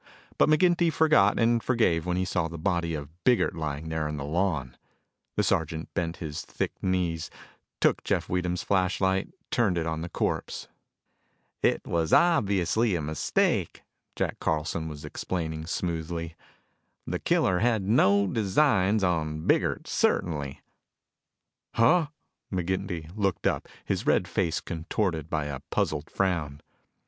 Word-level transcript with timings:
But 0.39 0.49
McGinty 0.49 0.91
forgot 0.91 1.37
and 1.37 1.61
forgave 1.61 2.07
when 2.07 2.17
he 2.17 2.25
saw 2.25 2.47
the 2.47 2.57
body 2.57 2.95
of 2.95 3.23
Biggert 3.23 3.53
lying 3.55 3.89
there 3.89 4.07
on 4.07 4.17
the 4.17 4.23
lawn. 4.25 4.75
The 5.35 5.43
sergeant 5.43 5.93
bent 5.93 6.17
his 6.17 6.41
thick 6.43 6.73
knees, 6.81 7.29
took 7.79 8.03
Jeff 8.03 8.27
Weedham's 8.27 8.63
flashlight, 8.63 9.31
turned 9.51 9.77
it 9.77 9.85
on 9.85 10.01
the 10.01 10.09
corpse. 10.09 10.67
"It 11.61 11.85
was 11.85 12.11
obviously 12.13 12.95
a 12.95 13.01
mistake," 13.03 13.83
Jack 14.15 14.39
Carlson 14.39 14.87
was 14.87 15.05
explaining 15.05 15.67
smoothly. 15.67 16.35
"The 17.05 17.19
killer 17.19 17.59
had 17.59 17.83
no 17.83 18.25
designs 18.25 19.03
on 19.03 19.45
Biggert, 19.45 19.87
certainly." 19.87 20.61
"Huh?" 21.75 22.07
McGinty 22.51 23.15
looked 23.15 23.45
up, 23.45 23.67
his 23.85 24.07
red 24.07 24.27
face 24.27 24.61
contorted 24.61 25.29
by 25.29 25.45
a 25.45 25.59
puzzled 25.69 26.09
frown. 26.09 26.59